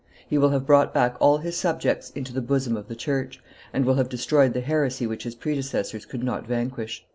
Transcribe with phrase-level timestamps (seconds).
[0.27, 3.39] He will have brought back all his subjects into the bosom of the church,
[3.71, 7.05] and will have destroyed the heresy which his predecessors could not vanquish."